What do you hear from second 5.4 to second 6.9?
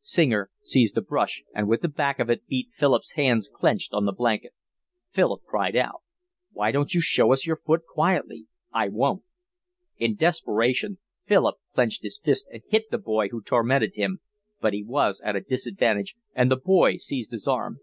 cried out. "Why